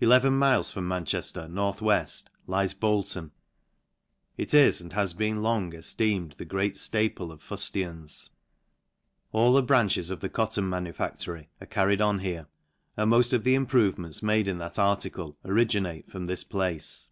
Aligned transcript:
Eleven 0.00 0.36
miles 0.36 0.72
from 0.72 0.88
Manchefter, 0.88 1.46
north 1.48 1.80
weft,. 1.80 2.28
lies... 2.48 2.74
Bolton. 2.74 3.30
It 4.36 4.52
is, 4.52 4.80
and 4.80 4.92
has 4.94 5.14
been 5.14 5.42
long, 5.42 5.70
efteeme.d 5.70 6.34
the 6.38 6.44
great 6.44 6.74
ftaple 6.74 7.30
of 7.30 7.40
fuftians. 7.40 8.30
All 9.30 9.52
the 9.52 9.62
branches 9.62 10.10
of 10.10 10.18
the 10.18 10.28
cotton 10.28 10.68
manufactory 10.68 11.50
are. 11.60 11.68
carried 11.68 12.00
on 12.00 12.18
here, 12.18 12.48
and 12.96 13.12
moft 13.12 13.32
of 13.32 13.44
the, 13.44 13.54
improvements 13.54 14.24
made 14.24 14.48
in 14.48 14.58
that 14.58 14.76
article, 14.76 15.36
originate 15.44 16.10
from 16.10 16.26
this 16.26 16.42
place. 16.42 17.08